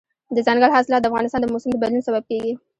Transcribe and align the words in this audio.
دځنګل 0.35 0.71
حاصلات 0.75 1.01
د 1.01 1.05
افغانستان 1.09 1.39
د 1.41 1.45
موسم 1.53 1.69
د 1.71 1.77
بدلون 1.81 2.03
سبب 2.07 2.23
کېږي. 2.29 2.53